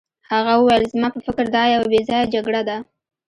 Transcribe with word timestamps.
هغه 0.31 0.53
وویل 0.57 0.83
زما 0.93 1.07
په 1.13 1.19
فکر 1.27 1.45
دا 1.55 1.63
یوه 1.73 1.87
بې 1.91 2.01
ځایه 2.09 2.31
جګړه 2.33 2.61
ده. 2.67 2.77